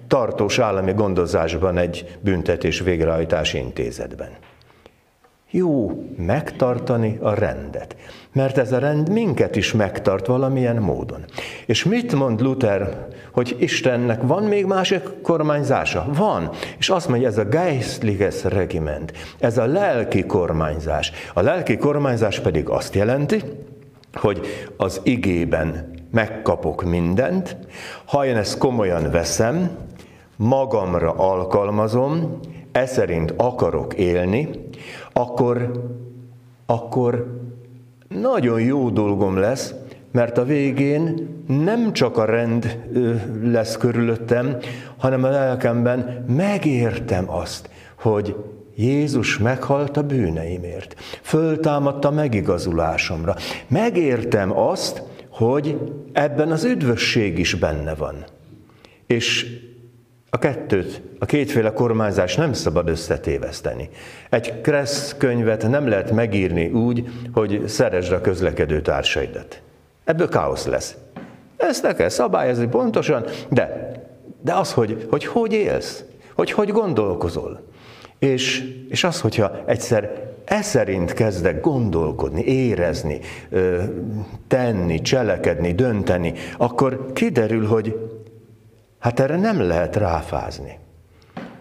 tartós 0.08 0.58
állami 0.58 0.92
gondozásban 0.92 1.78
egy 1.78 2.18
büntetés 2.20 2.80
végrehajtási 2.80 3.58
intézetben. 3.58 4.30
Jó 5.50 6.04
megtartani 6.16 7.18
a 7.20 7.34
rendet, 7.34 7.96
mert 8.32 8.58
ez 8.58 8.72
a 8.72 8.78
rend 8.78 9.10
minket 9.10 9.56
is 9.56 9.72
megtart 9.72 10.26
valamilyen 10.26 10.76
módon. 10.76 11.24
És 11.66 11.84
mit 11.84 12.14
mond 12.14 12.40
Luther, 12.40 13.06
hogy 13.32 13.56
Istennek 13.58 14.22
van 14.22 14.42
még 14.42 14.64
másik 14.64 15.02
kormányzása? 15.22 16.06
Van. 16.14 16.50
És 16.78 16.88
azt 16.88 17.08
mondja, 17.08 17.28
ez 17.28 17.38
a 17.38 17.44
Geistliches 17.44 18.44
Regiment, 18.44 19.12
ez 19.38 19.58
a 19.58 19.66
lelki 19.66 20.26
kormányzás. 20.26 21.12
A 21.34 21.40
lelki 21.40 21.76
kormányzás 21.76 22.40
pedig 22.40 22.68
azt 22.68 22.94
jelenti, 22.94 23.42
hogy 24.12 24.46
az 24.76 25.00
igében 25.02 25.97
megkapok 26.10 26.84
mindent, 26.84 27.56
ha 28.04 28.26
én 28.26 28.36
ezt 28.36 28.58
komolyan 28.58 29.10
veszem, 29.10 29.70
magamra 30.36 31.12
alkalmazom, 31.12 32.40
e 32.72 32.86
szerint 32.86 33.34
akarok 33.36 33.94
élni, 33.94 34.48
akkor, 35.12 35.70
akkor 36.66 37.40
nagyon 38.08 38.60
jó 38.60 38.90
dolgom 38.90 39.36
lesz, 39.36 39.74
mert 40.12 40.38
a 40.38 40.44
végén 40.44 41.28
nem 41.46 41.92
csak 41.92 42.16
a 42.16 42.24
rend 42.24 42.78
lesz 43.42 43.76
körülöttem, 43.76 44.56
hanem 44.96 45.24
a 45.24 45.28
lelkemben 45.28 46.24
megértem 46.36 47.30
azt, 47.30 47.70
hogy 47.98 48.36
Jézus 48.74 49.38
meghalt 49.38 49.96
a 49.96 50.02
bűneimért, 50.02 50.94
föltámadt 51.22 52.04
a 52.04 52.10
megigazulásomra. 52.10 53.36
Megértem 53.68 54.58
azt, 54.58 55.02
hogy 55.38 55.78
ebben 56.12 56.50
az 56.50 56.64
üdvösség 56.64 57.38
is 57.38 57.54
benne 57.54 57.94
van. 57.94 58.24
És 59.06 59.46
a 60.30 60.38
kettőt, 60.38 61.02
a 61.18 61.24
kétféle 61.24 61.72
kormányzás 61.72 62.34
nem 62.36 62.52
szabad 62.52 62.88
összetéveszteni. 62.88 63.88
Egy 64.30 64.60
kressz 64.60 65.14
könyvet 65.18 65.68
nem 65.68 65.88
lehet 65.88 66.10
megírni 66.10 66.66
úgy, 66.70 67.08
hogy 67.32 67.62
szeresd 67.66 68.12
a 68.12 68.20
közlekedő 68.20 68.80
társaidat. 68.80 69.62
Ebből 70.04 70.28
káosz 70.28 70.66
lesz. 70.66 70.96
Ezt 71.56 71.82
ne 71.82 71.94
kell 71.94 72.08
szabályozni 72.08 72.66
pontosan, 72.66 73.24
de, 73.48 73.92
de 74.40 74.52
az, 74.52 74.72
hogy, 74.72 75.06
hogy 75.10 75.24
hogy 75.24 75.52
élsz, 75.52 76.04
hogy 76.34 76.50
hogy 76.50 76.70
gondolkozol. 76.70 77.60
És, 78.18 78.74
és 78.88 79.04
az, 79.04 79.20
hogyha 79.20 79.62
egyszer 79.66 80.27
e 80.48 80.62
szerint 80.62 81.12
kezdek 81.12 81.60
gondolkodni, 81.60 82.42
érezni, 82.42 83.20
tenni, 84.48 85.00
cselekedni, 85.00 85.72
dönteni, 85.72 86.32
akkor 86.56 87.12
kiderül, 87.12 87.66
hogy 87.66 87.94
Hát 88.98 89.20
erre 89.20 89.36
nem 89.36 89.60
lehet 89.60 89.96
ráfázni. 89.96 90.78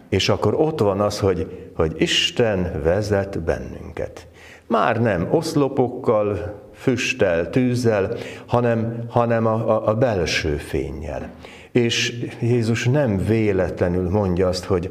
És 0.10 0.29
akkor 0.29 0.53
ott 0.53 0.79
van 0.79 1.00
az, 1.00 1.20
hogy, 1.20 1.70
hogy 1.75 1.96
Isten 1.98 2.82
vezet 2.84 3.44
bennünket. 3.44 4.27
Már 4.67 5.01
nem 5.01 5.27
oszlopokkal, 5.32 6.60
füsttel, 6.74 7.50
tűzzel, 7.50 8.15
hanem, 8.46 9.03
hanem 9.10 9.46
a, 9.46 9.88
a, 9.88 9.96
belső 9.96 10.56
fényjel. 10.56 11.29
És 11.72 12.25
Jézus 12.41 12.86
nem 12.88 13.25
véletlenül 13.25 14.10
mondja 14.10 14.48
azt, 14.48 14.63
hogy, 14.63 14.89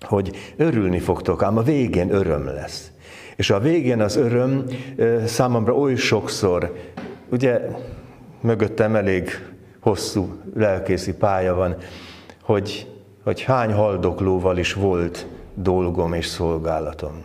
hogy 0.00 0.36
örülni 0.56 0.98
fogtok, 0.98 1.42
ám 1.42 1.56
a 1.56 1.62
végén 1.62 2.14
öröm 2.14 2.44
lesz. 2.44 2.90
És 3.36 3.50
a 3.50 3.60
végén 3.60 4.00
az 4.00 4.16
öröm 4.16 4.64
számomra 5.26 5.72
oly 5.72 5.94
sokszor, 5.94 6.72
ugye 7.30 7.60
mögöttem 8.40 8.96
elég 8.96 9.30
hosszú 9.80 10.40
lelkészi 10.54 11.14
pálya 11.14 11.54
van, 11.54 11.76
hogy, 12.42 12.92
hogy 13.24 13.42
hány 13.42 13.72
haldoklóval 13.72 14.58
is 14.58 14.72
volt 14.72 15.26
dolgom 15.54 16.12
és 16.12 16.26
szolgálatom. 16.26 17.22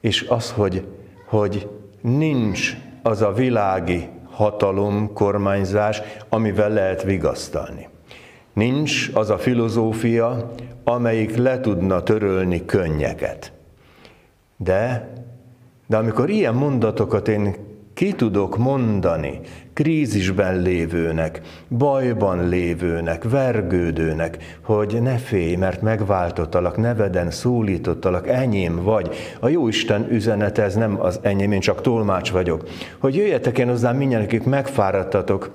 És 0.00 0.26
az, 0.28 0.50
hogy, 0.50 0.86
hogy 1.26 1.68
nincs 2.00 2.76
az 3.02 3.22
a 3.22 3.32
világi 3.32 4.08
hatalom, 4.30 5.12
kormányzás, 5.12 6.02
amivel 6.28 6.70
lehet 6.70 7.02
vigasztalni. 7.02 7.88
Nincs 8.52 9.10
az 9.14 9.30
a 9.30 9.38
filozófia, 9.38 10.52
amelyik 10.84 11.36
le 11.36 11.60
tudna 11.60 12.02
törölni 12.02 12.64
könnyeket. 12.64 13.52
De, 14.56 15.12
de 15.92 15.98
amikor 15.98 16.30
ilyen 16.30 16.54
mondatokat 16.54 17.28
én 17.28 17.54
ki 17.94 18.12
tudok 18.12 18.56
mondani 18.58 19.40
krízisben 19.72 20.60
lévőnek, 20.60 21.40
bajban 21.68 22.48
lévőnek, 22.48 23.30
vergődőnek, 23.30 24.58
hogy 24.62 24.98
ne 25.02 25.16
félj, 25.16 25.54
mert 25.54 25.82
megváltottalak, 25.82 26.76
neveden 26.76 27.30
szólítottalak, 27.30 28.28
enyém 28.28 28.82
vagy. 28.82 29.14
A 29.40 29.48
Jóisten 29.48 30.06
üzenete 30.10 30.62
ez 30.62 30.74
nem 30.74 31.00
az 31.00 31.18
enyém, 31.22 31.52
én 31.52 31.60
csak 31.60 31.80
tolmács 31.80 32.30
vagyok. 32.30 32.68
Hogy 32.98 33.14
jöjjetek 33.14 33.58
én 33.58 33.68
hozzám 33.68 33.96
mindjárt, 33.96 34.24
akik 34.24 34.44
megfáradtatok, 34.44 35.50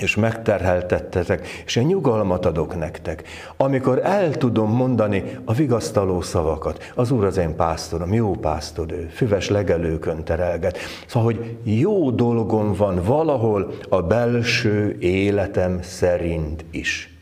és 0.00 0.16
megterheltettetek, 0.16 1.46
és 1.66 1.76
én 1.76 1.86
nyugalmat 1.86 2.46
adok 2.46 2.78
nektek. 2.78 3.22
Amikor 3.56 4.00
el 4.04 4.30
tudom 4.30 4.70
mondani 4.70 5.24
a 5.44 5.52
vigasztaló 5.52 6.20
szavakat, 6.20 6.92
az 6.94 7.10
Úr 7.10 7.24
az 7.24 7.36
én 7.36 7.56
pásztorom, 7.56 8.12
jó 8.12 8.30
pásztor 8.30 8.92
ő, 8.92 9.08
füves 9.12 9.48
legelőkön 9.48 10.24
terelget. 10.24 10.78
Szóval, 11.06 11.32
hogy 11.32 11.56
jó 11.62 12.10
dolgom 12.10 12.72
van 12.72 13.02
valahol 13.04 13.72
a 13.88 14.02
belső 14.02 14.96
életem 14.98 15.82
szerint 15.82 16.64
is. 16.70 17.18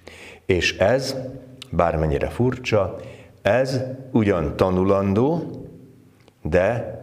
És 0.47 0.79
ez, 0.79 1.17
bármennyire 1.71 2.29
furcsa, 2.29 2.97
ez 3.43 3.81
ugyan 4.13 4.57
tanulandó, 4.57 5.51
de 6.43 6.97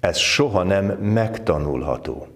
ez 0.00 0.16
soha 0.16 0.62
nem 0.62 0.84
megtanulható. 0.86 2.31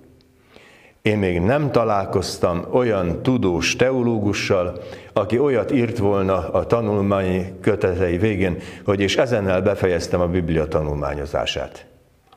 Én 1.06 1.18
még 1.18 1.40
nem 1.40 1.70
találkoztam 1.70 2.64
olyan 2.70 3.22
tudós 3.22 3.76
teológussal, 3.76 4.82
aki 5.12 5.38
olyat 5.38 5.72
írt 5.72 5.98
volna 5.98 6.48
a 6.48 6.66
tanulmányi 6.66 7.52
kötetei 7.60 8.18
végén, 8.18 8.56
hogy 8.84 9.00
és 9.00 9.16
ezennel 9.16 9.62
befejeztem 9.62 10.20
a 10.20 10.26
Biblia 10.26 10.68
tanulmányozását. 10.68 11.86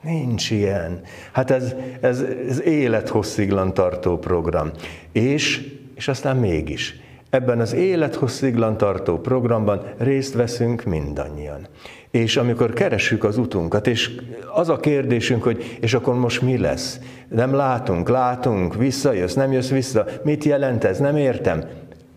Nincs 0.02 0.52
ilyen. 0.52 1.02
Hát 1.32 1.52
ez, 1.52 1.76
ez, 2.02 2.26
ez 2.50 2.62
élethossziglan 2.62 3.74
tartó 3.74 4.18
program. 4.18 4.72
És, 5.12 5.68
és 5.96 6.08
aztán 6.08 6.38
mégis. 6.38 7.00
Ebben 7.30 7.60
az 7.60 7.74
élethossziglan 7.74 8.78
tartó 8.78 9.20
programban 9.20 9.82
részt 9.98 10.34
veszünk 10.34 10.84
mindannyian. 10.84 11.68
És 12.12 12.38
amikor 12.38 12.74
keressük 12.74 13.24
az 13.24 13.38
utunkat, 13.38 13.88
és 13.88 14.12
az 14.54 14.70
a 14.70 14.78
kérdésünk, 14.78 15.44
hogy 15.44 15.78
és 15.80 15.94
akkor 15.94 16.16
most 16.16 16.42
mi 16.42 16.58
lesz? 16.58 17.00
Nem 17.30 17.54
látunk, 17.54 18.10
látunk, 18.10 18.76
visszajössz, 18.76 19.34
nem 19.34 19.52
jössz 19.52 19.70
vissza, 19.70 20.06
mit 20.24 20.44
jelent 20.44 20.84
ez, 20.84 21.00
nem 21.00 21.18
értem. 21.18 21.64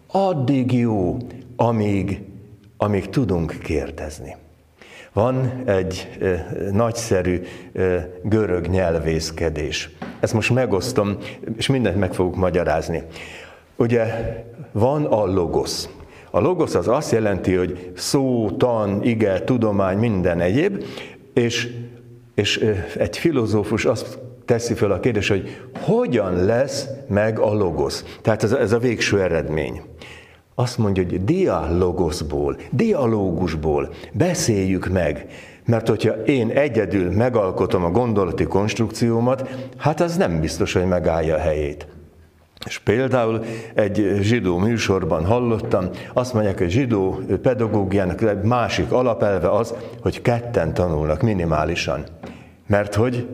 Addig 0.06 0.72
jó, 0.72 1.16
amíg, 1.56 2.22
amíg 2.76 3.08
tudunk 3.08 3.58
kérdezni. 3.62 4.36
Van 5.12 5.62
egy 5.64 6.18
e, 6.20 6.46
nagyszerű 6.72 7.40
e, 7.72 8.08
görög 8.22 8.66
nyelvészkedés. 8.66 9.90
Ezt 10.20 10.34
most 10.34 10.54
megosztom, 10.54 11.16
és 11.56 11.66
mindent 11.66 11.96
meg 11.96 12.14
fogok 12.14 12.36
magyarázni. 12.36 13.02
Ugye 13.76 14.04
van 14.72 15.04
a 15.04 15.24
logosz. 15.24 15.88
A 16.30 16.40
logosz 16.40 16.74
az 16.74 16.88
azt 16.88 17.12
jelenti, 17.12 17.54
hogy 17.54 17.92
szó, 17.96 18.50
tan, 18.50 19.02
ige, 19.02 19.40
tudomány, 19.44 19.98
minden 19.98 20.40
egyéb, 20.40 20.84
és, 21.34 21.70
és 22.34 22.74
egy 22.96 23.18
filozófus 23.18 23.84
azt 23.84 24.18
teszi 24.52 24.74
fel 24.74 24.90
a 24.90 25.00
kérdés, 25.00 25.28
hogy 25.28 25.60
hogyan 25.80 26.44
lesz 26.44 26.88
meg 27.08 27.38
a 27.38 27.54
logosz. 27.54 28.04
Tehát 28.22 28.42
ez, 28.42 28.52
ez 28.52 28.72
a 28.72 28.78
végső 28.78 29.22
eredmény. 29.22 29.80
Azt 30.54 30.78
mondja, 30.78 31.02
hogy 31.02 31.24
dialogoszból, 31.24 32.56
dialógusból 32.70 33.92
beszéljük 34.12 34.88
meg, 34.88 35.26
mert 35.64 35.88
hogyha 35.88 36.12
én 36.12 36.50
egyedül 36.50 37.10
megalkotom 37.10 37.84
a 37.84 37.90
gondolati 37.90 38.44
konstrukciómat, 38.44 39.48
hát 39.76 40.00
az 40.00 40.16
nem 40.16 40.40
biztos, 40.40 40.72
hogy 40.72 40.86
megállja 40.86 41.34
a 41.34 41.38
helyét. 41.38 41.86
És 42.66 42.78
például 42.78 43.44
egy 43.74 44.18
zsidó 44.20 44.58
műsorban 44.58 45.24
hallottam, 45.24 45.88
azt 46.12 46.32
mondják, 46.32 46.58
hogy 46.58 46.70
zsidó 46.70 47.20
pedagógiának 47.42 48.22
egy 48.22 48.42
másik 48.42 48.92
alapelve 48.92 49.50
az, 49.50 49.74
hogy 50.00 50.22
ketten 50.22 50.74
tanulnak 50.74 51.22
minimálisan. 51.22 52.04
Mert 52.66 52.94
hogy 52.94 53.26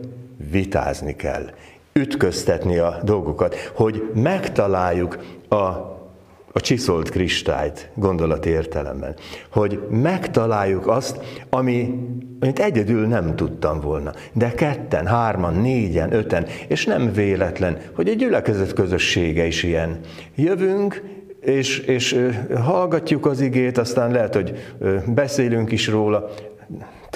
vitázni 0.51 1.17
kell, 1.17 1.51
ütköztetni 1.93 2.77
a 2.77 2.99
dolgokat, 3.03 3.55
hogy 3.75 4.11
megtaláljuk 4.15 5.19
a 5.49 5.97
a 6.53 6.61
csiszolt 6.61 7.11
kristályt 7.11 7.91
gondolati 7.95 8.49
értelemben, 8.49 9.15
hogy 9.53 9.81
megtaláljuk 9.91 10.87
azt, 10.87 11.21
ami, 11.51 11.95
amit 12.41 12.59
egyedül 12.59 13.07
nem 13.07 13.37
tudtam 13.37 13.81
volna, 13.81 14.13
de 14.33 14.51
ketten, 14.51 15.07
hárman, 15.07 15.55
négyen, 15.55 16.13
öten, 16.13 16.47
és 16.69 16.85
nem 16.85 17.13
véletlen, 17.13 17.79
hogy 17.95 18.09
egy 18.09 18.17
gyülekezet 18.17 18.73
közössége 18.73 19.47
is 19.47 19.63
ilyen. 19.63 19.99
Jövünk, 20.35 21.03
és, 21.41 21.79
és 21.79 22.21
hallgatjuk 22.55 23.27
az 23.27 23.41
igét, 23.41 23.79
aztán 23.79 24.11
lehet, 24.11 24.35
hogy 24.35 24.75
beszélünk 25.07 25.73
is 25.73 25.89
róla, 25.89 26.31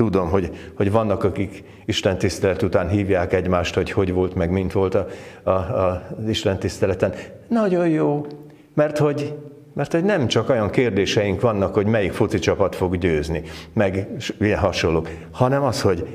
tudom, 0.03 0.29
hogy, 0.29 0.51
hogy 0.75 0.91
vannak, 0.91 1.25
akik 1.25 1.65
Isten 1.85 2.19
tisztelet 2.19 2.63
után 2.63 2.89
hívják 2.89 3.33
egymást, 3.33 3.75
hogy 3.75 3.91
hogy 3.91 4.13
volt, 4.13 4.35
meg 4.35 4.51
mint 4.51 4.73
volt 4.73 4.95
a, 4.95 5.07
a, 5.43 5.51
a, 5.51 6.03
Isten 6.29 6.59
tiszteleten. 6.59 7.13
Nagyon 7.49 7.89
jó, 7.89 8.27
mert 8.75 8.99
hogy, 8.99 9.35
mert 9.73 9.93
hogy 9.93 10.05
nem 10.05 10.27
csak 10.27 10.49
olyan 10.49 10.71
kérdéseink 10.71 11.41
vannak, 11.41 11.75
hogy 11.75 11.87
melyik 11.87 12.13
foci 12.13 12.39
csapat 12.39 12.75
fog 12.75 12.99
győzni, 12.99 13.43
meg 13.73 14.09
ilyen 14.41 14.59
hasonlók, 14.59 15.09
hanem 15.31 15.63
az, 15.63 15.81
hogy, 15.81 16.07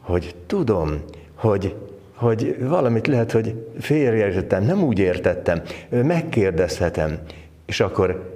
hogy 0.00 0.34
tudom, 0.46 1.02
hogy, 1.34 1.74
hogy 2.14 2.56
valamit 2.60 3.06
lehet, 3.06 3.32
hogy 3.32 3.66
félreértettem, 3.80 4.64
nem 4.64 4.82
úgy 4.82 4.98
értettem, 4.98 5.62
megkérdezhetem, 5.88 7.18
és 7.66 7.80
akkor 7.80 8.32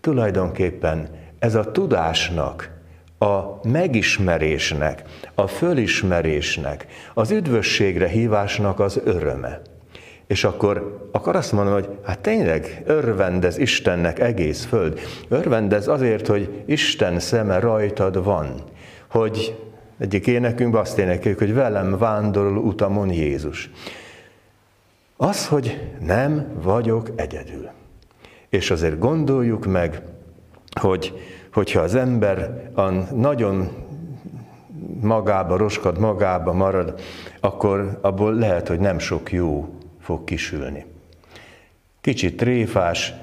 tulajdonképpen 0.00 1.08
ez 1.38 1.54
a 1.54 1.70
tudásnak, 1.70 2.75
a 3.18 3.60
megismerésnek, 3.68 5.02
a 5.34 5.46
fölismerésnek, 5.46 6.86
az 7.14 7.30
üdvösségre 7.30 8.06
hívásnak 8.06 8.80
az 8.80 9.00
öröme. 9.04 9.60
És 10.26 10.44
akkor, 10.44 11.08
akkor 11.12 11.36
azt 11.36 11.52
mondom, 11.52 11.74
hogy 11.74 11.88
hát 12.04 12.18
tényleg 12.18 12.82
örvendez 12.86 13.58
Istennek 13.58 14.18
egész 14.18 14.64
föld. 14.64 15.00
Örvendez 15.28 15.88
azért, 15.88 16.26
hogy 16.26 16.62
Isten 16.66 17.20
szeme 17.20 17.58
rajtad 17.58 18.24
van. 18.24 18.62
Hogy 19.10 19.56
egyik 19.98 20.26
énekünkben 20.26 20.80
azt 20.80 20.98
énekeljük, 20.98 21.38
hogy 21.38 21.54
velem 21.54 21.98
vándorol 21.98 22.56
utamon 22.56 23.12
Jézus. 23.12 23.70
Az, 25.16 25.46
hogy 25.46 25.80
nem 26.00 26.46
vagyok 26.62 27.10
egyedül. 27.16 27.68
És 28.48 28.70
azért 28.70 28.98
gondoljuk 28.98 29.66
meg, 29.66 30.02
hogy 30.80 31.12
hogyha 31.56 31.80
az 31.80 31.94
ember 31.94 32.70
a 32.74 32.90
nagyon 33.14 33.68
magába, 35.00 35.56
roskad 35.56 35.98
magába 35.98 36.52
marad, 36.52 37.00
akkor 37.40 37.98
abból 38.00 38.34
lehet, 38.34 38.68
hogy 38.68 38.78
nem 38.78 38.98
sok 38.98 39.32
jó 39.32 39.68
fog 40.00 40.24
kisülni. 40.24 40.84
Kicsit 42.00 42.36
tréfás, 42.36 43.14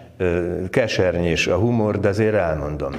kesernyés 0.69 1.48
a 1.48 1.58
humor, 1.58 2.00
de 2.00 2.08
azért 2.08 2.34
elmondom. 2.34 2.96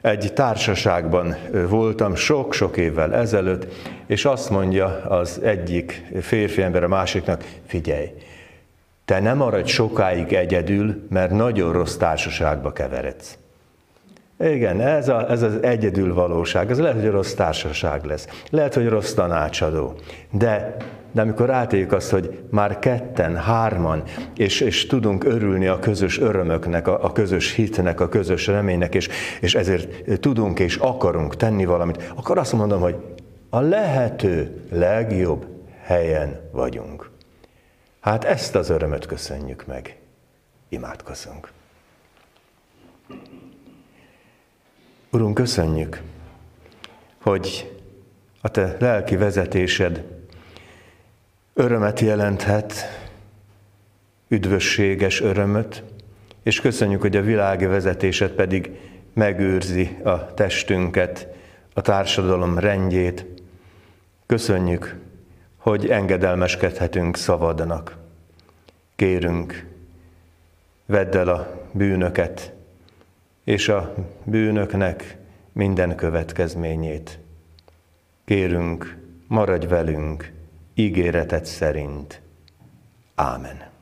Egy 0.00 0.32
társaságban 0.32 1.36
voltam 1.68 2.14
sok-sok 2.14 2.76
évvel 2.76 3.14
ezelőtt, 3.14 3.66
és 4.06 4.24
azt 4.24 4.50
mondja 4.50 4.86
az 5.08 5.40
egyik 5.42 6.12
férfi 6.20 6.62
ember 6.62 6.82
a 6.82 6.88
másiknak, 6.88 7.44
figyelj, 7.66 8.10
te 9.04 9.20
nem 9.20 9.36
maradj 9.36 9.70
sokáig 9.70 10.32
egyedül, 10.32 11.06
mert 11.10 11.30
nagyon 11.30 11.72
rossz 11.72 11.96
társaságba 11.96 12.72
keveredsz. 12.72 13.38
Igen, 14.38 14.80
ez, 14.80 15.08
a, 15.08 15.30
ez 15.30 15.42
az 15.42 15.62
egyedül 15.62 16.14
valóság. 16.14 16.70
Ez 16.70 16.78
lehet, 16.78 17.00
hogy 17.00 17.10
rossz 17.10 17.32
társaság 17.32 18.04
lesz. 18.04 18.28
Lehet, 18.50 18.74
hogy 18.74 18.88
rossz 18.88 19.12
tanácsadó. 19.12 19.94
De, 20.30 20.76
de 21.12 21.20
amikor 21.20 21.50
átéljük 21.50 21.92
azt, 21.92 22.10
hogy 22.10 22.42
már 22.50 22.78
ketten, 22.78 23.36
hárman, 23.36 24.02
és, 24.36 24.60
és 24.60 24.86
tudunk 24.86 25.24
örülni 25.24 25.66
a 25.66 25.78
közös 25.78 26.20
örömöknek, 26.20 26.88
a, 26.88 27.04
a 27.04 27.12
közös 27.12 27.52
hitnek, 27.52 28.00
a 28.00 28.08
közös 28.08 28.46
reménynek, 28.46 28.94
és, 28.94 29.08
és 29.40 29.54
ezért 29.54 30.20
tudunk 30.20 30.58
és 30.58 30.76
akarunk 30.76 31.36
tenni 31.36 31.64
valamit, 31.64 32.12
akkor 32.14 32.38
azt 32.38 32.52
mondom, 32.52 32.80
hogy 32.80 32.96
a 33.50 33.60
lehető 33.60 34.62
legjobb 34.70 35.46
helyen 35.82 36.40
vagyunk. 36.52 37.10
Hát 38.00 38.24
ezt 38.24 38.54
az 38.54 38.70
örömöt 38.70 39.06
köszönjük 39.06 39.66
meg. 39.66 39.96
Imádkozzunk. 40.68 41.53
Urunk, 45.14 45.34
köszönjük, 45.34 46.02
hogy 47.22 47.72
a 48.40 48.48
Te 48.48 48.76
lelki 48.78 49.16
vezetésed 49.16 50.04
örömet 51.54 52.00
jelenthet, 52.00 52.72
üdvösséges 54.28 55.20
örömöt, 55.20 55.82
és 56.42 56.60
köszönjük, 56.60 57.00
hogy 57.00 57.16
a 57.16 57.22
világi 57.22 57.66
vezetésed 57.66 58.30
pedig 58.30 58.70
megőrzi 59.12 59.98
a 60.02 60.34
testünket, 60.34 61.28
a 61.74 61.80
társadalom 61.80 62.58
rendjét. 62.58 63.26
Köszönjük, 64.26 64.96
hogy 65.56 65.88
engedelmeskedhetünk 65.88 67.16
szavadnak. 67.16 67.96
Kérünk, 68.96 69.66
vedd 70.86 71.16
el 71.16 71.28
a 71.28 71.66
bűnöket, 71.72 72.53
és 73.44 73.68
a 73.68 73.94
bűnöknek 74.24 75.16
minden 75.52 75.96
következményét. 75.96 77.18
Kérünk, 78.24 78.96
maradj 79.26 79.66
velünk, 79.66 80.32
ígéretet 80.74 81.44
szerint. 81.44 82.20
Ámen. 83.14 83.73